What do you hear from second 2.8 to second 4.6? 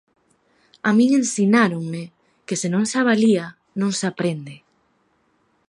se avalía, non se aprende.